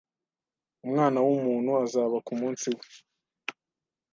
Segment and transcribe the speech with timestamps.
[0.85, 2.85] Umwana w umuntu azaba ku munsi we